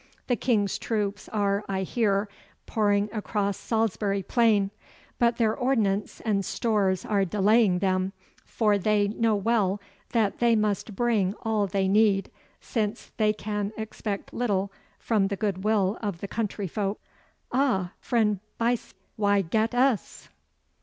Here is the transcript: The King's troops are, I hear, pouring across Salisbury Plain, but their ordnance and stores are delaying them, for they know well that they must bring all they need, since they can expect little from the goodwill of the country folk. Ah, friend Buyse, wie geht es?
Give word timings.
The 0.25 0.35
King's 0.35 0.79
troops 0.79 1.29
are, 1.29 1.63
I 1.69 1.83
hear, 1.83 2.27
pouring 2.65 3.07
across 3.13 3.55
Salisbury 3.55 4.23
Plain, 4.23 4.71
but 5.19 5.37
their 5.37 5.55
ordnance 5.55 6.21
and 6.21 6.43
stores 6.43 7.05
are 7.05 7.23
delaying 7.23 7.77
them, 7.77 8.11
for 8.43 8.79
they 8.79 9.09
know 9.09 9.35
well 9.35 9.79
that 10.09 10.39
they 10.39 10.55
must 10.55 10.95
bring 10.95 11.35
all 11.43 11.67
they 11.67 11.87
need, 11.87 12.31
since 12.59 13.11
they 13.17 13.31
can 13.31 13.73
expect 13.77 14.33
little 14.33 14.71
from 14.97 15.27
the 15.27 15.35
goodwill 15.37 15.99
of 16.01 16.19
the 16.19 16.27
country 16.27 16.65
folk. 16.67 16.99
Ah, 17.51 17.91
friend 17.99 18.39
Buyse, 18.59 18.95
wie 19.17 19.43
geht 19.43 19.75
es? 19.75 20.29